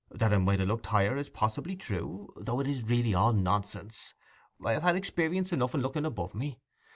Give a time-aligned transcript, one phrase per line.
[0.09, 4.15] That I might ha' looked higher is possibly true, though it is really all nonsense.
[4.65, 6.57] I have had experience enough in looking above me.